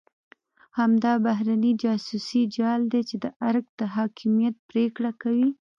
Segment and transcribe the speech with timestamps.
[0.79, 5.49] همدا بهرنی جاسوسي جال دی چې د ارګ د حاکمیت پرېکړه کوي.